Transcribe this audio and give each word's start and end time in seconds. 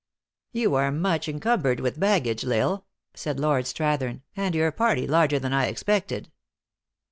"You 0.51 0.73
are 0.73 0.91
much 0.91 1.29
encumbered 1.29 1.79
with 1.79 1.99
baggage, 1.99 2.43
L 2.43 2.51
Isle," 2.53 2.87
said 3.13 3.39
Lord 3.39 3.65
Strathern;" 3.65 4.23
and 4.35 4.55
your 4.55 4.71
party 4.71 5.05
larger 5.05 5.37
than 5.37 5.53
I 5.53 5.67
expected." 5.67 6.31